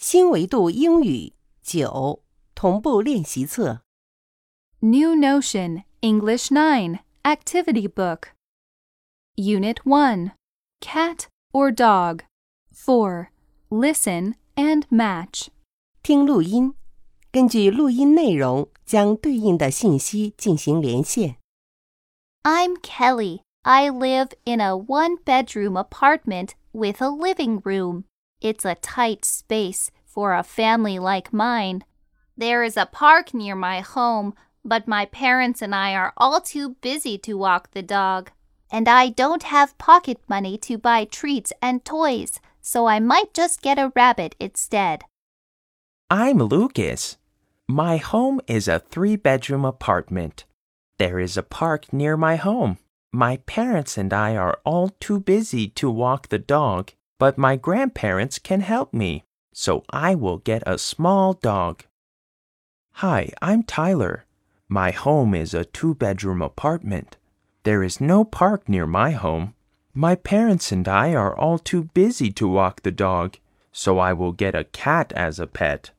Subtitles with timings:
[0.00, 2.22] 新维度英语九
[2.54, 3.82] 同步练习册
[4.80, 8.28] New Notion English 9 Activity Book.
[9.36, 10.32] Unit 1
[10.80, 12.20] Cat or Dog.
[12.72, 13.28] 4.
[13.70, 15.48] Listen and match.
[16.02, 16.74] 听录音，
[17.32, 21.36] 根据录音内容将对应的信息进行连线。
[22.42, 23.40] I'm Kelly.
[23.62, 28.04] I live in a one bedroom apartment with a living room.
[28.41, 31.83] It's a tight space for a family like mine.
[32.35, 34.33] There is a park near my home,
[34.65, 38.31] but my parents and I are all too busy to walk the dog.
[38.71, 43.61] And I don't have pocket money to buy treats and toys, so I might just
[43.61, 45.03] get a rabbit instead.
[46.09, 47.17] I'm Lucas.
[47.67, 50.45] My home is a three bedroom apartment.
[50.97, 52.79] There is a park near my home.
[53.13, 58.39] My parents and I are all too busy to walk the dog, but my grandparents
[58.39, 61.83] can help me, so I will get a small dog.
[62.93, 64.25] Hi, I'm Tyler.
[64.67, 67.17] My home is a two bedroom apartment.
[67.61, 69.53] There is no park near my home.
[69.93, 73.37] My parents and I are all too busy to walk the dog,
[73.71, 75.91] so I will get a cat as a pet.